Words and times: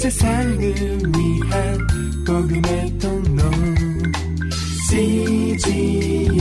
세상을 0.00 0.58
위한 0.58 1.78
복음의 2.26 2.98
통로 2.98 3.42
CGM 4.88 6.32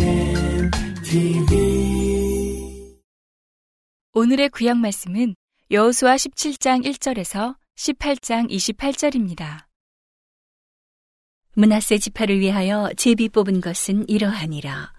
TV 1.03 2.95
오늘의 4.13 4.47
구약 4.47 4.77
말씀은 4.77 5.35
여호수아 5.71 6.15
17장 6.15 6.85
1절에서 6.85 7.57
18장 7.75 8.49
28절입니다. 8.49 9.65
문하세 11.55 11.97
지파를 11.97 12.39
위하여 12.39 12.89
제비 12.95 13.27
뽑은 13.27 13.59
것은 13.59 14.07
이러하니라. 14.07 14.93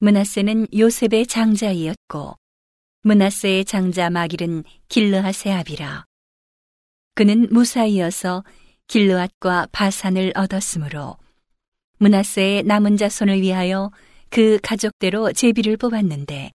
문하세는 0.00 0.66
요셉의 0.76 1.26
장자이었고 1.28 2.34
문하세의 3.04 3.64
장자 3.64 4.10
마길은 4.10 4.64
아비라. 5.46 6.04
그는 7.14 7.46
무사이어서 7.50 8.44
길르앗과 8.88 9.68
바산을 9.72 10.32
얻었으므로 10.34 11.16
문하세의 11.98 12.64
남은 12.64 12.96
자손을 12.96 13.40
위하여 13.40 13.90
그 14.30 14.58
가족대로 14.62 15.32
제비를 15.32 15.76
뽑았는데 15.76 16.50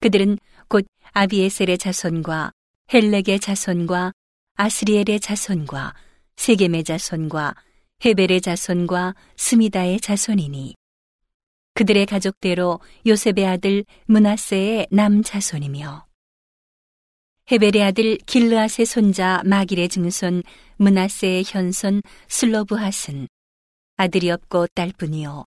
그들은 0.00 0.38
곧 0.68 0.86
아비에셀의 1.12 1.78
자손과 1.78 2.50
헬렉의 2.92 3.40
자손과 3.40 4.12
아스리엘의 4.56 5.20
자손과 5.20 5.94
세겜의 6.36 6.84
자손과 6.84 7.54
헤벨의 8.04 8.40
자손과 8.40 9.14
스미다의 9.36 10.00
자손이니 10.00 10.74
그들의 11.74 12.06
가족대로 12.06 12.80
요셉의 13.06 13.46
아들 13.46 13.84
문하세의 14.06 14.88
남 14.90 15.22
자손이며 15.22 16.07
헤벨의 17.50 17.82
아들 17.82 18.18
길르앗의 18.18 18.84
손자 18.84 19.42
마길의 19.44 19.88
증손 19.88 20.42
문하세의 20.76 21.44
현손 21.46 22.02
슬로브핫은 22.28 23.26
아들이 23.96 24.30
없고 24.30 24.66
딸뿐이요. 24.74 25.44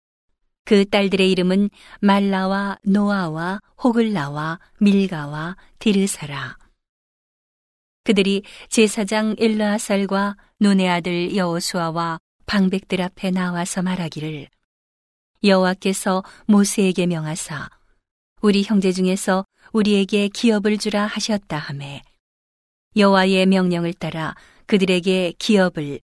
그 0.64 0.86
딸들의 0.86 1.30
이름은 1.32 1.70
말라와 2.02 2.78
노아와 2.84 3.60
호글라와 3.84 4.60
밀가와 4.80 5.58
디르사라. 5.80 6.58
그들이 8.04 8.44
제사장 8.70 9.36
엘르아살과 9.38 10.38
눈의 10.60 10.90
아들 10.90 11.36
여호수아와 11.36 12.20
방백들 12.46 13.02
앞에 13.02 13.32
나와서 13.32 13.82
말하기를 13.82 14.48
여호와께서 15.44 16.24
모세에게 16.48 17.08
명하사 17.08 17.70
우리 18.42 18.64
형제 18.64 18.92
중에서 18.92 19.46
우리에게 19.74 20.30
기업을 20.30 20.78
주라 20.78 21.06
하셨다 21.06 21.58
하매 21.58 22.02
여호와의 22.96 23.46
명령을 23.46 23.94
따라 23.94 24.36
그들에게 24.66 25.34
기업을 25.38 26.00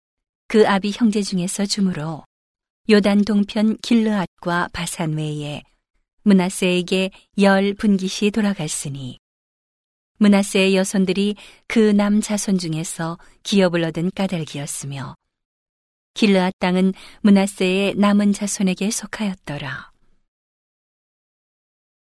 그 0.48 0.68
아비 0.68 0.92
형제 0.94 1.22
중에서 1.22 1.64
주므로 1.64 2.24
요단 2.91 3.24
동편 3.24 3.78
길르앗과 3.78 4.68
바산 4.72 5.14
외에 5.14 5.62
문하세에게 6.24 7.10
열 7.38 7.74
분깃이 7.74 8.30
돌아갔으니 8.30 9.19
문하세의 10.19 10.76
여손들이 10.76 11.36
그 11.66 11.92
남 11.94 12.20
자손 12.20 12.58
중에서 12.58 13.19
기업을 13.42 13.84
얻은 13.84 14.10
까닭이었으며 14.14 15.14
길르앗 16.14 16.54
땅은 16.58 16.94
문하세의 17.22 17.96
남은 17.96 18.32
자손에게 18.32 18.91
속하였더라. 18.91 19.94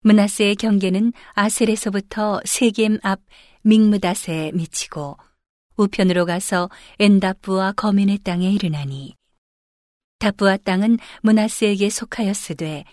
문하세의 0.05 0.57
경계는 0.57 1.13
아셀에서부터 1.33 2.39
세겜 2.45 2.99
앞 3.01 3.21
믹무닷에 3.63 4.51
미치고 4.53 5.17
우편으로 5.77 6.27
가서 6.27 6.69
엔다프와 6.99 7.71
거민의 7.71 8.19
땅에 8.19 8.51
이르나니. 8.51 9.15
다부아 10.19 10.57
땅은 10.57 10.99
문하세에게 11.23 11.89
속하였으되 11.89 12.83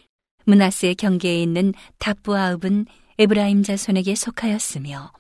문하세의 0.47 0.95
경계에 0.95 1.43
있는 1.43 1.75
다부아읍은 1.99 2.87
에브라임 3.19 3.63
자손에게 3.63 4.15
속하였으며 4.15 5.13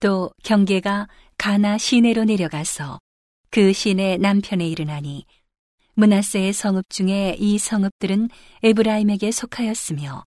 또 0.00 0.30
경계가 0.44 1.08
가나 1.38 1.78
시내로 1.78 2.24
내려가서 2.24 2.98
그 3.50 3.72
시내 3.72 4.18
남편에 4.18 4.68
이르나니 4.68 5.24
문하세의 5.94 6.52
성읍 6.52 6.90
중에 6.90 7.36
이 7.38 7.56
성읍들은 7.56 8.28
에브라임에게 8.62 9.30
속하였으며 9.30 10.27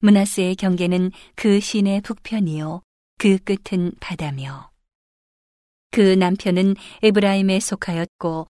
문하세의 0.00 0.56
경계는 0.56 1.12
그 1.34 1.60
시내 1.60 2.00
북편이요 2.00 2.82
그 3.18 3.38
끝은 3.38 3.92
바다며. 4.00 4.70
그 5.90 6.14
남편은 6.14 6.76
에브라임에 7.02 7.60
속하였고 7.60 8.46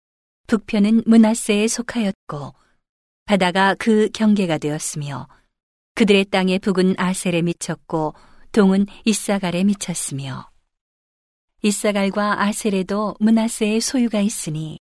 북편은 0.48 1.04
문하세에 1.06 1.68
속하였고 1.68 2.54
바다가 3.26 3.76
그 3.76 4.10
경계가 4.14 4.58
되었으며 4.58 5.28
그들의 5.96 6.26
땅의 6.26 6.60
북은 6.60 6.96
아셀에 6.98 7.42
미쳤고 7.42 8.14
동은 8.52 8.86
이사갈에 9.06 9.64
미쳤으며. 9.64 10.50
이사갈과 11.64 12.44
아셀에도 12.44 13.16
문하세의 13.20 13.82
소유가 13.82 14.20
있으니 14.20 14.80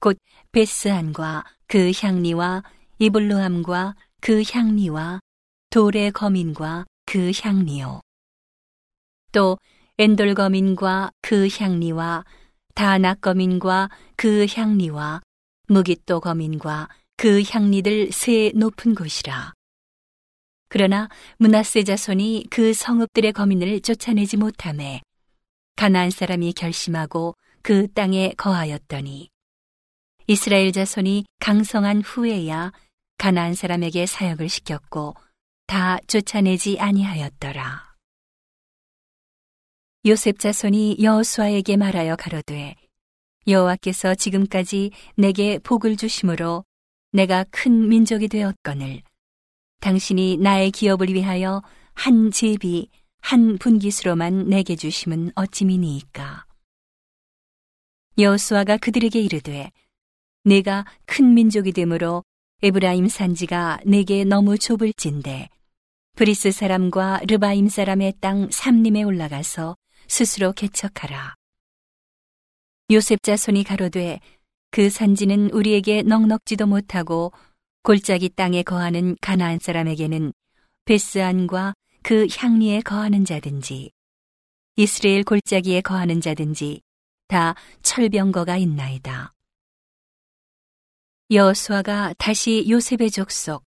곧 0.00 0.18
베스안과 0.52 1.44
그 1.66 1.92
향리와 1.94 2.62
이블루함과 2.98 3.94
그 4.20 4.42
향리와 4.48 5.20
돌의 5.70 6.12
거민과 6.12 6.86
그 7.04 7.30
향리요. 7.34 8.00
또 9.32 9.58
엔돌 9.98 10.34
거민과 10.34 11.10
그 11.20 11.48
향리와 11.50 12.24
다낙 12.74 13.20
거민과 13.20 13.90
그 14.16 14.46
향리와 14.48 15.20
무기또 15.68 16.20
거민과 16.20 16.88
그 17.16 17.42
향리들 17.42 18.12
세 18.12 18.52
높은 18.54 18.94
곳이라. 18.94 19.52
그러나 20.68 21.08
문하세 21.38 21.84
자손이 21.84 22.46
그 22.50 22.72
성읍들의 22.72 23.32
거민을 23.32 23.80
쫓아내지 23.80 24.36
못함에 24.36 25.02
가나안 25.76 26.10
사람이 26.10 26.52
결심하고 26.54 27.34
그 27.62 27.92
땅에 27.92 28.32
거하였더니 28.36 29.28
이스라엘 30.26 30.72
자손이 30.72 31.24
강성한 31.40 32.02
후에야 32.02 32.72
가나안 33.18 33.54
사람에게 33.54 34.06
사역을 34.06 34.48
시켰고 34.48 35.14
다 35.68 35.98
쫓아내지 36.06 36.80
아니하였더라. 36.80 37.94
요셉 40.06 40.38
자손이 40.38 40.96
여호수아에게 41.02 41.76
말하여 41.76 42.16
가로되 42.16 42.74
여호와께서 43.46 44.14
지금까지 44.14 44.92
내게 45.18 45.58
복을 45.58 45.98
주심으로 45.98 46.64
내가 47.12 47.44
큰 47.50 47.86
민족이 47.86 48.28
되었거늘 48.28 49.02
당신이 49.80 50.38
나의 50.38 50.70
기업을 50.70 51.12
위하여 51.12 51.62
한 51.92 52.30
제비 52.30 52.88
한 53.20 53.58
분깃으로만 53.58 54.48
내게 54.48 54.74
주심은 54.74 55.32
어찌미니이까. 55.34 56.46
여호수아가 58.16 58.78
그들에게 58.78 59.20
이르되 59.20 59.70
내가 60.44 60.86
큰 61.04 61.34
민족이 61.34 61.72
되므로 61.72 62.24
에브라임 62.62 63.06
산지가 63.06 63.80
내게 63.84 64.24
너무 64.24 64.56
좁을진데 64.56 65.50
브리스 66.18 66.50
사람과 66.50 67.20
르바임 67.28 67.68
사람의 67.68 68.14
땅 68.20 68.50
삼림에 68.50 69.04
올라가서 69.04 69.76
스스로 70.08 70.52
개척하라. 70.52 71.36
요셉 72.90 73.22
자손이 73.22 73.62
가로되 73.62 74.18
그 74.72 74.90
산지는 74.90 75.50
우리에게 75.50 76.02
넉넉지도 76.02 76.66
못하고 76.66 77.32
골짜기 77.84 78.30
땅에 78.30 78.64
거하는 78.64 79.16
가나안 79.20 79.60
사람에게는 79.60 80.32
베스안과 80.86 81.74
그 82.02 82.26
향리에 82.36 82.80
거하는 82.80 83.24
자든지 83.24 83.92
이스라엘 84.74 85.22
골짜기에 85.22 85.82
거하는 85.82 86.20
자든지 86.20 86.80
다 87.28 87.54
철병거가 87.82 88.56
있나이다. 88.56 89.34
여호수아가 91.30 92.12
다시 92.18 92.66
요셉의 92.68 93.12
족속 93.12 93.67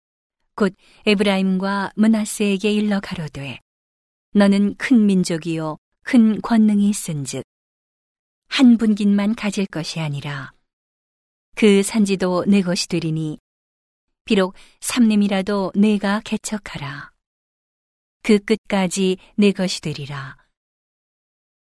곧 0.55 0.75
에브라임과 1.05 1.93
문하세에게 1.95 2.71
일러 2.71 2.99
가로되 2.99 3.59
너는 4.33 4.75
큰 4.77 5.05
민족이요 5.05 5.77
큰 6.03 6.41
권능이 6.41 6.89
있은즉 6.89 7.43
한 8.47 8.77
분깃만 8.77 9.35
가질 9.35 9.65
것이 9.65 9.99
아니라 9.99 10.51
그 11.55 11.83
산지도 11.83 12.45
내 12.47 12.61
것이 12.61 12.87
되리니 12.87 13.37
비록 14.25 14.53
삼림이라도 14.79 15.73
내가 15.75 16.21
개척하라. 16.23 17.11
그 18.21 18.39
끝까지 18.39 19.17
내 19.35 19.51
것이 19.51 19.81
되리라. 19.81 20.37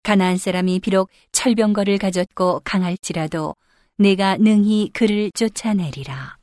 가나안 0.02 0.36
사람이 0.36 0.80
비록 0.80 1.10
철병거를 1.32 1.98
가졌고 1.98 2.60
강할지라도 2.64 3.56
내가 3.96 4.36
능히 4.36 4.90
그를 4.92 5.30
쫓아내리라. 5.34 6.36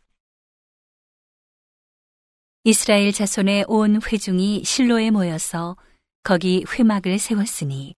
이스라엘 2.64 3.12
자손의 3.12 3.66
온 3.68 4.00
회중이 4.00 4.64
실로에 4.64 5.10
모여서 5.10 5.76
거기 6.22 6.64
회막을 6.70 7.18
세웠으니 7.18 7.96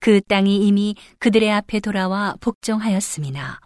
그 0.00 0.20
땅이 0.20 0.66
이미 0.66 0.94
그들의 1.18 1.50
앞에 1.50 1.80
돌아와 1.80 2.36
복종하였음이나 2.40 3.58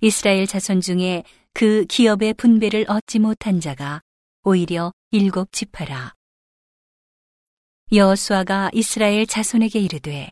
이스라엘 0.00 0.46
자손 0.46 0.80
중에 0.80 1.22
그 1.52 1.84
기업의 1.84 2.32
분배를 2.34 2.86
얻지 2.88 3.18
못한 3.18 3.60
자가 3.60 4.00
오히려 4.42 4.94
일곱 5.10 5.52
지파라. 5.52 6.14
여호수아가 7.92 8.70
이스라엘 8.72 9.26
자손에게 9.26 9.80
이르되 9.80 10.30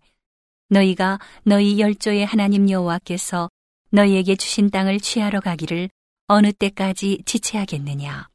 너희가 0.71 1.19
너희 1.43 1.79
열조의 1.79 2.25
하나님 2.25 2.71
여호와께서 2.71 3.51
너희에게 3.91 4.35
주신 4.37 4.71
땅을 4.71 5.01
취하러 5.01 5.41
가기를 5.41 5.91
어느 6.27 6.55
때까지 6.55 7.23
지체하겠느냐. 7.27 8.29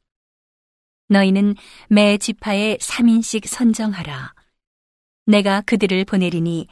너희는 1.12 1.54
매 1.88 2.18
지파에 2.18 2.78
3인씩 2.78 3.46
선정하라. 3.46 4.34
내가 5.26 5.60
그들을 5.60 6.04
보내리니 6.04 6.66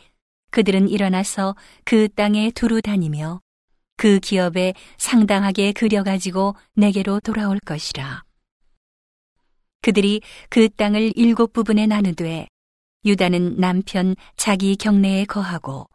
그들은 0.50 0.88
일어나서 0.88 1.54
그 1.84 2.08
땅에 2.08 2.50
두루 2.50 2.82
다니며 2.82 3.40
그 3.96 4.18
기업에 4.18 4.74
상당하게 4.98 5.72
그려가지고 5.72 6.56
내게로 6.74 7.20
돌아올 7.20 7.60
것이라. 7.60 8.24
그들이 9.82 10.22
그 10.48 10.68
땅을 10.68 11.12
일곱 11.14 11.52
부분에 11.52 11.86
나누되 11.86 12.48
유다는 13.04 13.56
남편 13.58 14.16
자기 14.36 14.76
경내에 14.76 15.24
거하고 15.26 15.88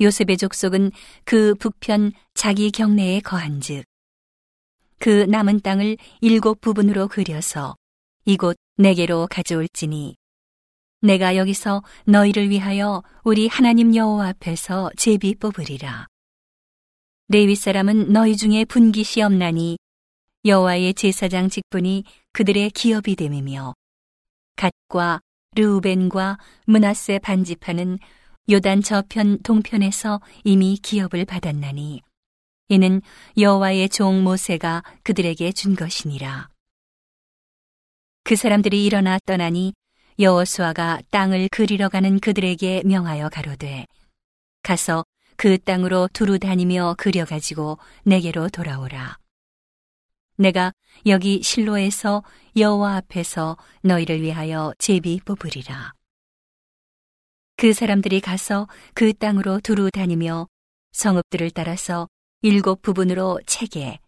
요셉의 0.00 0.36
족속은 0.36 0.92
그 1.24 1.54
북편 1.54 2.12
자기 2.34 2.70
경내에 2.70 3.20
거한즉 3.20 3.84
그 4.98 5.24
남은 5.28 5.60
땅을 5.60 5.96
일곱 6.20 6.60
부분으로 6.60 7.08
그려서 7.08 7.76
이곳 8.24 8.56
내게로 8.78 9.28
가져올지니 9.30 10.16
내가 11.02 11.36
여기서 11.36 11.82
너희를 12.06 12.50
위하여 12.50 13.02
우리 13.22 13.48
하나님 13.48 13.94
여호와 13.94 14.28
앞에서 14.28 14.90
제비 14.96 15.34
뽑으리라. 15.34 16.06
레위 17.28 17.54
사람은 17.54 18.12
너희 18.12 18.36
중에 18.36 18.64
분깃이 18.64 19.22
없나니 19.22 19.78
여호와의 20.44 20.94
제사장 20.94 21.48
직분이 21.48 22.04
그들의 22.32 22.70
기업이 22.70 23.16
됨이며 23.16 23.74
갓과 24.56 25.20
르우벤과 25.54 26.38
문하세 26.66 27.18
반지파는 27.18 27.98
요단 28.48 28.82
저편 28.82 29.42
동편에서 29.42 30.20
이미 30.44 30.78
기업을 30.80 31.24
받았나니 31.24 32.02
이는 32.68 33.00
여호와의 33.38 33.88
종 33.90 34.24
모세가 34.24 34.82
그들에게 35.04 35.52
준 35.52 35.76
것이니라. 35.76 36.48
그 38.24 38.34
사람들이 38.34 38.84
일어나 38.84 39.18
떠나니 39.24 39.72
여호수아가 40.18 41.00
땅을 41.10 41.48
그리러 41.52 41.88
가는 41.88 42.18
그들에게 42.18 42.82
명하여 42.84 43.28
가로되 43.28 43.86
가서 44.62 45.04
그 45.36 45.58
땅으로 45.58 46.08
두루 46.12 46.38
다니며 46.38 46.96
그려 46.98 47.24
가지고 47.24 47.78
내게로 48.04 48.48
돌아오라. 48.48 49.18
내가 50.38 50.72
여기 51.06 51.42
실로에서 51.42 52.24
여호와 52.56 52.96
앞에서 52.96 53.56
너희를 53.82 54.22
위하여 54.22 54.72
제비 54.78 55.20
뽑으리라. 55.24 55.92
그 57.56 57.72
사람들이 57.72 58.20
가서 58.20 58.66
그 58.92 59.12
땅으로 59.12 59.60
두루 59.60 59.90
다니며 59.90 60.48
성읍들을 60.92 61.52
따라서 61.52 62.08
일곱 62.46 62.80
부분으로 62.80 63.40
체계 63.44 63.98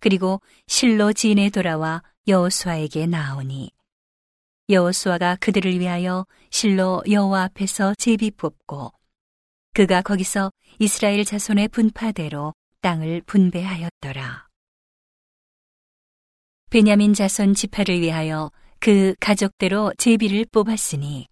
그리고 0.00 0.42
실로 0.66 1.14
진에 1.14 1.48
돌아와 1.48 2.02
여호수아에게 2.28 3.06
나오니 3.06 3.70
여호수아가 4.68 5.36
그들을 5.36 5.80
위하여 5.80 6.26
실로 6.50 7.02
여호와 7.08 7.44
앞에서 7.44 7.94
제비 7.94 8.32
뽑고 8.32 8.92
그가 9.72 10.02
거기서 10.02 10.50
이스라엘 10.78 11.24
자손의 11.24 11.68
분파대로 11.68 12.52
땅을 12.82 13.22
분배하였더라. 13.22 14.46
베냐민 16.68 17.14
자손 17.14 17.54
지파를 17.54 17.98
위하여 18.02 18.52
그 18.78 19.14
가족대로 19.20 19.94
제비를 19.96 20.44
뽑았으니 20.52 21.28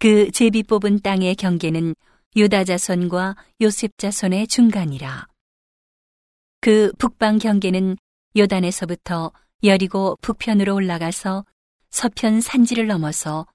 그 0.00 0.32
제비 0.32 0.64
뽑은 0.64 1.02
땅의 1.02 1.36
경계는 1.36 1.94
유다 2.34 2.64
자손과 2.64 3.36
요셉 3.60 3.96
자손의 3.96 4.48
중간이라. 4.48 5.28
그 6.60 6.92
북방 6.98 7.38
경계는 7.38 7.96
요단에서부터 8.36 9.32
여리고 9.64 10.16
북편으로 10.20 10.74
올라가서 10.74 11.44
서편 11.90 12.40
산지를 12.40 12.86
넘어서 12.86 13.46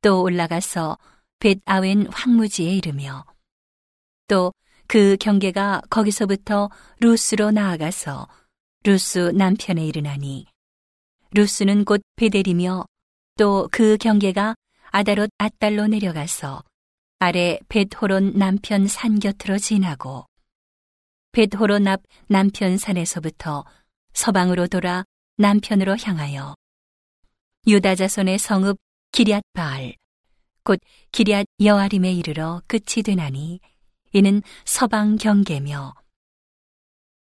또 0.00 0.22
올라가서 0.22 0.98
벳 1.38 1.60
아웬 1.64 2.06
황무지에 2.08 2.74
이르며 2.74 3.24
또 4.28 4.52
그 4.92 5.16
경계가 5.18 5.80
거기서부터 5.88 6.68
루스로 7.00 7.50
나아가서 7.50 8.28
루스 8.84 9.32
남편에 9.34 9.86
이르나니 9.86 10.44
루스는 11.30 11.86
곧 11.86 12.02
베델이며 12.16 12.84
또 13.38 13.68
그 13.72 13.96
경계가 13.96 14.54
아다롯 14.90 15.30
아달로 15.38 15.86
내려가서 15.86 16.62
아래 17.20 17.58
벳호론 17.70 18.36
남편 18.36 18.86
산 18.86 19.18
곁으로 19.18 19.56
지나고 19.56 20.26
벳호론 21.32 21.88
앞 21.88 22.02
남편 22.26 22.76
산에서부터 22.76 23.64
서방으로 24.12 24.66
돌아 24.66 25.04
남편으로 25.38 25.96
향하여 25.96 26.54
유다 27.66 27.94
자손의 27.94 28.38
성읍 28.38 28.76
기리앗 29.12 29.42
바알 29.54 29.94
곧 30.62 30.78
기리앗 31.10 31.46
여아림에 31.58 32.12
이르러 32.12 32.60
끝이 32.66 33.02
되나니 33.02 33.60
이는 34.12 34.42
서방 34.66 35.16
경계며 35.16 35.94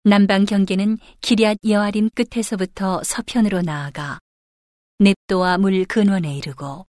남방 0.05 0.45
경계는 0.45 0.99
기리앗 1.19 1.57
여아림 1.67 2.09
끝에서부터 2.11 3.03
서편으로 3.03 3.61
나아가 3.61 4.19
넵도와 4.99 5.57
물 5.57 5.83
근원에 5.83 6.37
이르고 6.37 6.85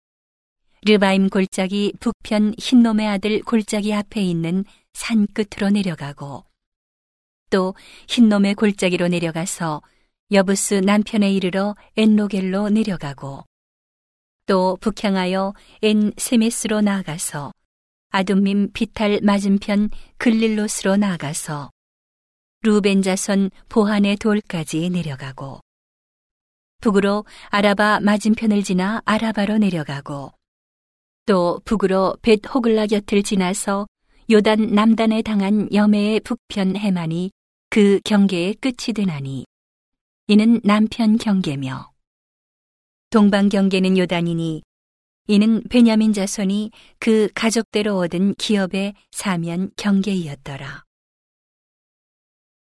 르바임 0.82 1.30
골짜기 1.30 1.94
북편 1.98 2.52
흰놈의 2.58 3.08
아들 3.08 3.40
골짜기 3.40 3.94
앞에 3.94 4.20
있는 4.20 4.66
산 4.92 5.26
끝으로 5.32 5.70
내려가고 5.70 6.44
또 7.50 7.75
흰놈의 8.08 8.54
골짜기로 8.54 9.08
내려가서 9.08 9.82
여부스 10.32 10.75
남편에 10.75 11.32
이르러 11.32 11.76
엔로겔로 11.96 12.70
내려가고 12.70 13.44
또 14.46 14.76
북향하여 14.81 15.54
엔 15.82 16.12
세메스로 16.16 16.81
나아가서 16.81 17.52
아둠밈 18.10 18.72
비탈 18.72 19.20
맞은편 19.22 19.90
글릴로스로 20.18 20.97
나아가서 20.97 21.71
루벤 22.62 23.02
자손 23.02 23.50
보한의 23.68 24.16
돌까지 24.16 24.90
내려가고 24.90 25.61
북으로 26.80 27.25
아라바 27.50 28.00
맞은편을 28.00 28.62
지나 28.62 29.02
아라바로 29.04 29.59
내려가고 29.59 30.32
또 31.26 31.61
북으로 31.64 32.16
벳 32.23 32.40
호글라 32.52 32.87
곁을 32.87 33.23
지나서 33.23 33.87
요단 34.30 34.75
남단에 34.75 35.23
당한 35.23 35.68
여매의 35.73 36.21
북편 36.21 36.76
해만이 36.76 37.30
그 37.76 38.00
경계의 38.06 38.54
끝이 38.54 38.95
되나니 38.95 39.45
이는 40.28 40.62
남편 40.64 41.18
경계며 41.18 41.92
동방 43.11 43.50
경계는 43.50 43.99
요단이니 43.99 44.62
이는 45.26 45.62
베냐민 45.68 46.14
자손이 46.14 46.71
그 46.99 47.28
가족대로 47.35 47.99
얻은 47.99 48.37
기업의 48.37 48.95
사면 49.11 49.71
경계이었더라. 49.76 50.85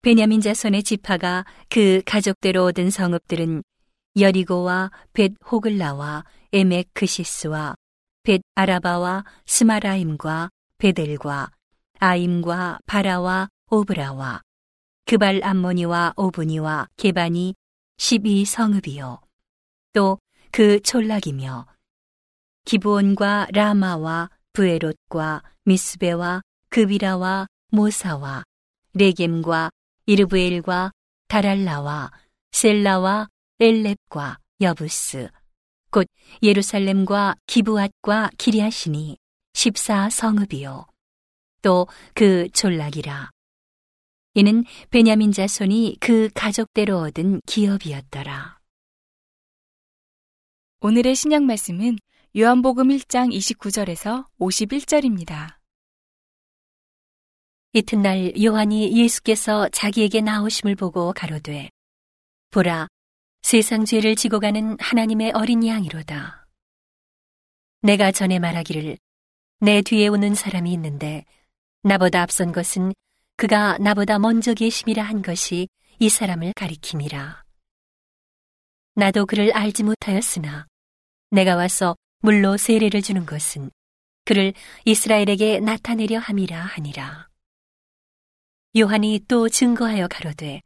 베냐민 0.02 0.40
자손의 0.40 0.82
지파가 0.82 1.44
그 1.68 2.02
가족대로 2.04 2.64
얻은 2.64 2.90
성읍들은 2.90 3.62
여리고와 4.18 4.90
벳 5.12 5.34
호글라와 5.48 6.24
에멕 6.52 6.88
크시스와 6.94 7.76
벳 8.24 8.42
아라바와 8.56 9.24
스마라임과 9.46 10.50
베델과 10.78 11.52
아임과 12.00 12.80
바라와 12.86 13.50
오브라와 13.70 14.42
그발 15.06 15.40
암모니와 15.42 16.14
오브니와 16.16 16.88
게반이 16.96 17.54
12성읍이요. 17.98 19.20
또 19.94 20.18
그 20.56 20.80
촌락이며 20.80 21.66
기브온과 22.64 23.48
라마와 23.52 24.30
부에롯과 24.54 25.42
미스베와 25.64 26.40
그비라와 26.70 27.46
모사와 27.72 28.42
레겜과 28.94 29.68
이르브엘과 30.06 30.92
다랄라와 31.28 32.10
셀라와 32.52 33.28
엘렙과 33.60 34.38
여부스 34.62 35.28
곧 35.90 36.06
예루살렘과 36.42 37.34
기브앗과 37.46 38.30
기리아시니 38.38 39.18
14성읍이요. 39.52 40.86
또그 41.60 42.48
졸락이라. 42.54 43.35
이는 44.38 44.64
베냐민 44.90 45.32
자손이 45.32 45.96
그 45.98 46.28
가족대로 46.34 46.98
얻은 46.98 47.40
기업이었더라. 47.46 48.58
오늘의 50.80 51.14
신약 51.14 51.44
말씀은 51.44 51.96
요한복음 52.36 52.88
1장 52.88 53.34
29절에서 53.34 54.26
51절입니다. 54.38 55.56
이튿날 57.72 58.34
요한이 58.38 58.94
예수께서 58.98 59.70
자기에게 59.70 60.20
나오심을 60.20 60.76
보고 60.76 61.14
가로되 61.14 61.70
보라 62.50 62.88
세상 63.40 63.86
죄를 63.86 64.16
지고 64.16 64.38
가는 64.38 64.76
하나님의 64.78 65.32
어린 65.32 65.66
양이로다. 65.66 66.46
내가 67.80 68.12
전에 68.12 68.38
말하기를 68.38 68.98
내 69.60 69.80
뒤에 69.80 70.08
오는 70.08 70.34
사람이 70.34 70.70
있는데 70.74 71.24
나보다 71.84 72.20
앞선 72.20 72.52
것은 72.52 72.92
그가 73.36 73.76
나보다 73.78 74.18
먼저 74.18 74.54
계심이라 74.54 75.02
한 75.02 75.20
것이 75.20 75.68
이 75.98 76.08
사람을 76.08 76.54
가리킴이라. 76.56 77.44
나도 78.94 79.26
그를 79.26 79.52
알지 79.52 79.82
못하였으나 79.82 80.66
내가 81.30 81.54
와서 81.54 81.96
물로 82.20 82.56
세례를 82.56 83.02
주는 83.02 83.26
것은 83.26 83.70
그를 84.24 84.54
이스라엘에게 84.86 85.60
나타내려 85.60 86.18
함이라 86.18 86.58
하니라. 86.58 87.28
요한이 88.78 89.20
또 89.28 89.50
증거하여 89.50 90.08
가로되 90.08 90.62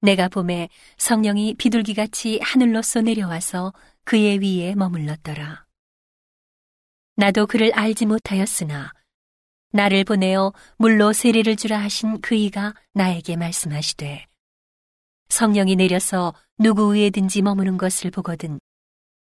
내가 0.00 0.28
봄에 0.28 0.68
성령이 0.98 1.54
비둘기같이 1.54 2.40
하늘로서 2.42 3.02
내려와서 3.02 3.72
그의 4.04 4.40
위에 4.40 4.74
머물렀더라. 4.74 5.64
나도 7.16 7.46
그를 7.46 7.72
알지 7.72 8.06
못하였으나 8.06 8.92
나를 9.72 10.04
보내어 10.04 10.52
물로 10.76 11.12
세례를 11.12 11.56
주라 11.56 11.78
하신 11.80 12.20
그이가 12.20 12.74
나에게 12.92 13.36
말씀하시되 13.36 14.26
성령이 15.28 15.76
내려서 15.76 16.34
누구 16.58 16.94
위에든지 16.94 17.42
머무는 17.42 17.78
것을 17.78 18.10
보거든 18.10 18.58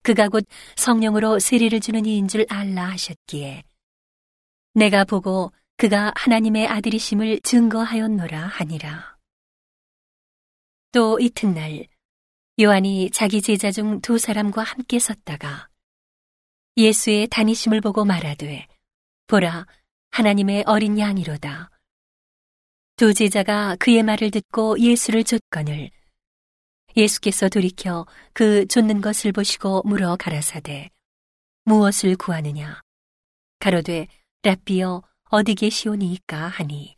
그가 0.03 0.29
곧 0.29 0.47
성령으로 0.77 1.39
세례를 1.39 1.81
주는 1.81 2.05
이인 2.07 2.29
줄 2.29 2.47
알라 2.49 2.91
하셨기에 2.91 3.65
내가 4.75 5.05
보고 5.05 5.53
그가 5.79 6.13
하나님의 6.17 6.69
아들이심을 6.69 7.41
증거하였노라 7.41 8.47
하니라. 8.47 9.17
또 10.93 11.19
이튿날 11.19 11.87
요한이 12.61 13.11
자기 13.11 13.43
제자 13.43 13.71
중 13.71 14.01
두 14.01 14.17
사람과 14.17 14.63
함께 14.63 14.99
섰다가 14.99 15.69
예수의 16.77 17.27
다니심을 17.29 17.81
보고 17.81 18.05
말하되 18.05 18.67
보라 19.27 19.67
하나님의 20.11 20.65
어린 20.67 20.99
양이로다. 20.99 21.71
두 22.97 23.13
제자가 23.13 23.77
그의 23.77 24.03
말을 24.03 24.31
듣고 24.31 24.79
예수를 24.79 25.25
쫓거늘 25.25 25.91
예수께서 26.97 27.49
돌이켜 27.49 28.07
그 28.33 28.67
쫓는 28.67 29.03
것을 29.03 29.33
보시고 29.33 29.83
물어 29.85 30.17
가라사대 30.17 30.91
무엇을 31.65 32.17
구하느냐? 32.17 32.81
가로되 33.59 34.07
랍비여 34.43 35.03
어디 35.25 35.55
계시오니이까 35.55 36.47
하니. 36.47 36.97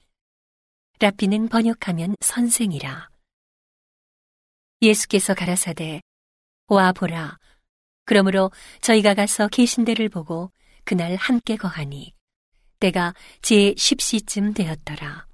랍비는 1.00 1.48
번역하면 1.48 2.14
선생이라. 2.20 3.08
예수께서 4.82 5.34
가라사대 5.34 6.02
와 6.68 6.92
보라. 6.92 7.38
그러므로 8.04 8.50
저희가 8.80 9.14
가서 9.14 9.48
계신 9.48 9.84
데를 9.84 10.08
보고 10.08 10.52
그날 10.84 11.16
함께 11.16 11.56
거하니 11.56 12.14
때가 12.80 13.14
제 13.42 13.72
10시쯤 13.74 14.54
되었더라. 14.54 15.26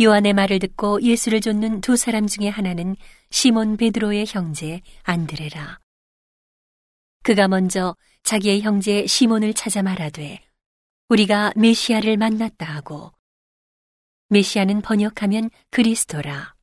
요한의 0.00 0.34
말을 0.34 0.58
듣고 0.58 1.00
예수를 1.00 1.40
쫓는 1.40 1.80
두 1.80 1.96
사람 1.96 2.26
중에 2.26 2.48
하나는 2.48 2.96
시몬 3.30 3.76
베드로의 3.76 4.26
형제 4.28 4.82
안드레라. 5.04 5.80
그가 7.22 7.48
먼저 7.48 7.96
자기의 8.22 8.60
형제 8.62 9.06
시몬을 9.06 9.54
찾아 9.54 9.82
말하되 9.82 10.42
우리가 11.08 11.52
메시아를 11.56 12.16
만났다 12.16 12.66
하고 12.66 13.12
메시아는 14.28 14.82
번역하면 14.82 15.50
그리스도라. 15.70 16.54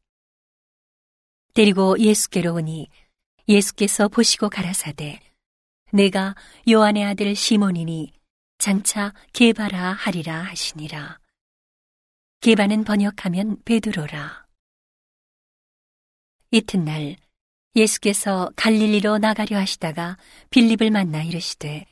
데리고 1.53 1.97
예수께로 1.99 2.55
오니 2.55 2.87
예수께서 3.47 4.07
보시고 4.07 4.49
가라사대 4.49 5.19
내가 5.91 6.35
요한의 6.69 7.03
아들 7.05 7.35
시몬이니 7.35 8.13
장차 8.63 9.13
게바라 9.33 9.91
하리라 9.91 10.41
하시니라. 10.41 11.19
게바는 12.39 12.85
번역하면 12.85 13.61
베드로라. 13.65 14.47
이튿날 16.49 17.17
예수께서 17.75 18.49
갈릴리로 18.55 19.17
나가려 19.17 19.57
하시다가 19.57 20.17
빌립을 20.49 20.91
만나 20.91 21.23
이르시되 21.23 21.85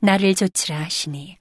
나를 0.00 0.34
좇으라 0.34 0.80
하시니 0.80 1.38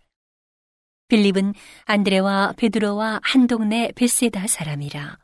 빌립은 1.07 1.55
안드레와 1.85 2.53
베드로와 2.55 3.21
한 3.23 3.47
동네 3.47 3.91
베세다 3.95 4.45
사람이라. 4.45 5.17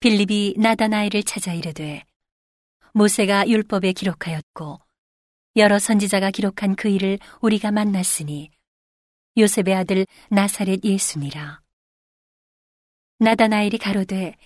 빌립이 0.00 0.56
나다나엘을 0.58 1.22
찾아 1.22 1.54
이르되 1.54 2.04
모세가 2.92 3.48
율법에 3.48 3.94
기록하였고 3.94 4.80
여러 5.58 5.78
선지자가 5.78 6.30
기록한 6.30 6.76
그 6.76 6.88
일을 6.88 7.18
우리가 7.40 7.72
만났으니 7.72 8.50
요셉의 9.36 9.74
아들 9.74 10.06
나사렛 10.30 10.84
예수니라. 10.84 11.60
나다나엘이 13.18 13.78
가로되 13.78 14.36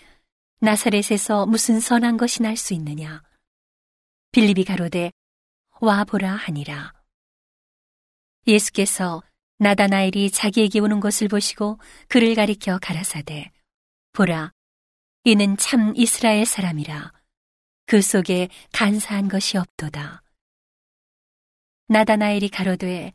나사렛에서 0.60 1.46
무슨 1.46 1.80
선한 1.80 2.16
것이 2.16 2.42
날 2.42 2.56
수 2.56 2.72
있느냐? 2.74 3.22
빌립이 4.32 4.64
가로되 4.64 5.12
와 5.80 6.04
보라 6.04 6.32
하니라. 6.32 6.94
예수께서 8.46 9.22
나다나엘이 9.58 10.30
자기에게 10.30 10.80
오는 10.80 10.98
것을 10.98 11.28
보시고 11.28 11.78
그를 12.08 12.34
가리켜 12.34 12.78
가라사대 12.80 13.52
보라 14.14 14.52
이는 15.24 15.56
참 15.58 15.92
이스라엘 15.94 16.46
사람이라 16.46 17.12
그 17.86 18.00
속에 18.00 18.48
간사한 18.72 19.28
것이 19.28 19.58
없도다. 19.58 20.21
나다나엘이 21.92 22.48
가로되 22.48 23.12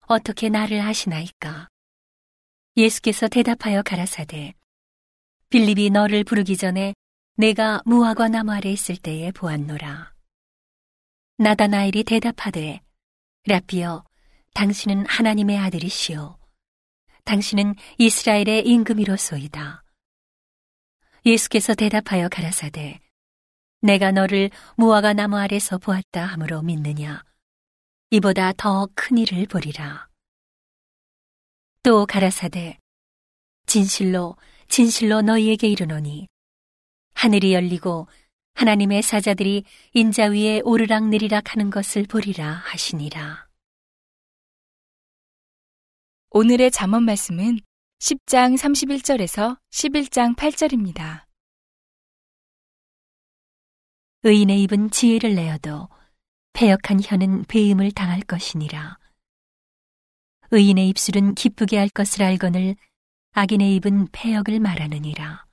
어떻게 0.00 0.50
나를 0.50 0.82
아시나이까? 0.82 1.70
예수께서 2.76 3.26
대답하여 3.26 3.80
가라사대 3.82 4.52
빌립이 5.48 5.88
너를 5.88 6.24
부르기 6.24 6.58
전에 6.58 6.92
내가 7.36 7.80
무화과 7.86 8.28
나무 8.28 8.52
아래 8.52 8.70
있을 8.70 8.98
때에 8.98 9.30
보았노라. 9.30 10.12
나다나엘이 11.38 12.04
대답하되 12.04 12.82
라비여 13.46 14.04
당신은 14.52 15.06
하나님의 15.06 15.56
아들이시오. 15.56 16.36
당신은 17.24 17.76
이스라엘의 17.96 18.66
임금이로소이다. 18.66 19.84
예수께서 21.24 21.74
대답하여 21.74 22.28
가라사대 22.28 23.00
내가 23.80 24.12
너를 24.12 24.50
무화과 24.76 25.14
나무 25.14 25.38
아래서 25.38 25.78
보았다 25.78 26.26
함으로 26.26 26.60
믿느냐? 26.60 27.26
이보다 28.10 28.52
더 28.52 28.88
큰 28.94 29.18
일을 29.18 29.46
보리라. 29.46 30.08
또 31.82 32.06
가라사대 32.06 32.78
진실로 33.66 34.36
진실로 34.68 35.20
너희에게 35.20 35.68
이르노니 35.68 36.26
하늘이 37.14 37.52
열리고 37.52 38.08
하나님의 38.54 39.02
사자들이 39.02 39.64
인자 39.92 40.30
위에 40.30 40.60
오르락 40.64 41.08
내리락 41.08 41.52
하는 41.52 41.68
것을 41.68 42.04
보리라 42.04 42.50
하시니라. 42.50 43.46
오늘의 46.30 46.70
잠언 46.70 47.04
말씀은 47.04 47.58
10장 48.00 48.56
31절에서 48.56 49.58
11장 49.70 50.34
8절입니다. 50.34 51.26
의인의 54.22 54.62
입은 54.62 54.90
지혜를 54.90 55.34
내어도 55.34 55.88
패역한 56.52 57.00
혀는 57.02 57.44
배임을 57.44 57.92
당할 57.92 58.20
것이니라. 58.20 58.98
의인의 60.50 60.88
입술은 60.88 61.34
기쁘게 61.34 61.76
할 61.76 61.88
것을 61.88 62.22
알거늘 62.22 62.76
악인의 63.32 63.76
입은 63.76 64.08
패역을 64.12 64.60
말하느니라. 64.60 65.46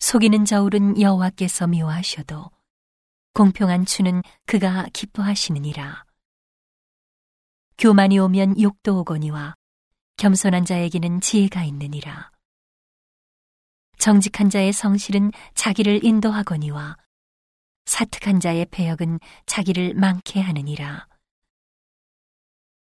속이는 0.00 0.44
저울은 0.44 1.00
여호와께서 1.00 1.66
미워하셔도 1.66 2.50
공평한 3.34 3.84
추는 3.84 4.22
그가 4.46 4.86
기뻐하시느니라. 4.92 6.04
교만이 7.78 8.18
오면 8.18 8.60
욕도 8.60 8.98
오거니와 9.00 9.54
겸손한 10.16 10.64
자에게는 10.64 11.20
지혜가 11.20 11.62
있느니라. 11.64 12.32
정직한 13.98 14.50
자의 14.50 14.72
성실은 14.72 15.30
자기를 15.54 16.04
인도하거니와 16.04 16.96
사특한 17.88 18.38
자의 18.38 18.66
배역은 18.66 19.18
자기를 19.46 19.94
많게 19.94 20.40
하느니라. 20.42 21.08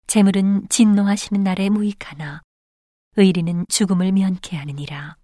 재물은 0.07 0.69
진노하시는 0.69 1.43
날에 1.43 1.69
무익하나 1.69 2.43
의리는 3.17 3.67
죽음을 3.69 4.13
면케 4.13 4.57
하느니라. 4.57 5.17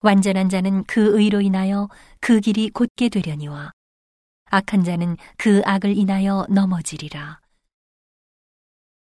완전한 0.00 0.48
자는 0.48 0.82
그 0.84 1.20
의로 1.20 1.40
인하여 1.40 1.88
그 2.20 2.40
길이 2.40 2.68
곧게 2.68 3.08
되려니와 3.08 3.70
악한 4.46 4.82
자는 4.82 5.16
그 5.36 5.62
악을 5.64 5.96
인하여 5.96 6.46
넘어지리라. 6.50 7.40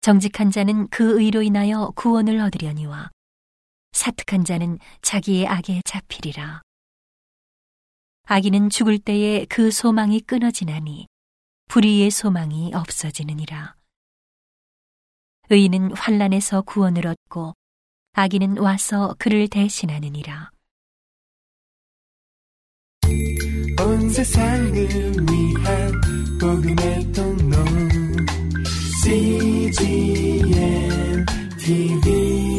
정직한 0.02 0.52
자는 0.52 0.90
그 0.90 1.22
의로 1.22 1.42
인하여 1.42 1.94
구원을 1.96 2.42
얻으려니와 2.42 3.10
사특한 3.94 4.44
자는 4.44 4.80
자기의 5.02 5.48
악에 5.48 5.82
잡히리라. 5.86 6.62
아기는 8.26 8.70
죽을 8.70 8.98
때에 8.98 9.46
그 9.46 9.70
소망이 9.70 10.20
끊어지나니 10.20 11.08
불의의 11.68 12.10
소망이 12.10 12.74
없어지느니라. 12.74 13.76
의인은 15.50 15.96
환란에서 15.96 16.64
구원을 16.64 17.06
얻고 17.06 17.54
아기는 18.14 18.58
와서 18.58 19.16
그를 19.20 19.48
대신하느니라. 19.48 20.50
온 23.80 24.10
세상을 24.10 24.74
위한 24.74 26.02
복음의 26.40 27.12
통로 27.12 27.58
CGM 29.04 30.46
TV 31.60 32.55